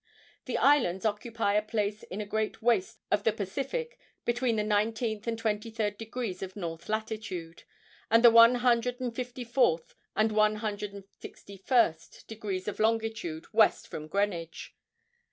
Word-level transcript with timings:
The 0.45 0.57
islands 0.57 1.05
occupy 1.05 1.53
a 1.53 1.61
place 1.61 2.01
in 2.01 2.21
a 2.21 2.25
great 2.25 2.59
waste 2.59 3.03
of 3.11 3.23
the 3.23 3.31
Pacific 3.31 3.99
between 4.25 4.55
the 4.55 4.63
nineteenth 4.63 5.27
and 5.27 5.37
twenty 5.37 5.69
third 5.69 5.95
degrees 5.99 6.41
of 6.41 6.55
north 6.55 6.89
latitude, 6.89 7.65
and 8.09 8.23
the 8.23 8.31
one 8.31 8.55
hundred 8.55 8.99
and 8.99 9.15
fifty 9.15 9.43
fourth 9.43 9.93
and 10.15 10.31
one 10.31 10.55
hundred 10.55 10.91
and 10.93 11.03
sixty 11.19 11.55
first 11.55 12.27
degrees 12.27 12.67
of 12.67 12.79
longitude 12.79 13.45
west 13.53 13.87
from 13.87 14.07
Greenwich. 14.07 14.73